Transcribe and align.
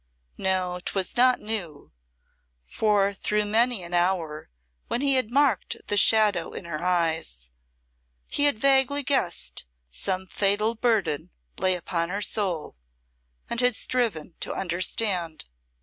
No, 0.39 0.79
'twas 0.83 1.15
not 1.15 1.39
new, 1.39 1.91
for 2.65 3.13
through 3.13 3.45
many 3.45 3.83
an 3.83 3.93
hour 3.93 4.49
when 4.87 4.99
he 5.01 5.13
had 5.13 5.29
marked 5.29 5.77
the 5.85 5.95
shadow 5.95 6.53
in 6.53 6.65
her 6.65 6.81
eyes 6.83 7.51
he 8.27 8.45
had 8.45 8.57
vaguely 8.57 9.03
guessed 9.03 9.65
some 9.91 10.25
fatal 10.25 10.73
burden 10.73 11.29
lay 11.59 11.75
upon 11.75 12.09
her 12.09 12.23
soul 12.23 12.75
and 13.47 13.61
had 13.61 13.75
striven 13.75 14.33
to 14.39 14.51
understand. 14.53 15.45